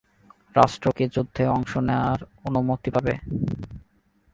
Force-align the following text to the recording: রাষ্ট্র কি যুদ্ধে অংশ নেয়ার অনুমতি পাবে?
রাষ্ট্র 0.55 0.87
কি 0.97 1.05
যুদ্ধে 1.15 1.43
অংশ 1.55 1.71
নেয়ার 1.87 2.19
অনুমতি 2.47 2.89
পাবে? 2.95 3.13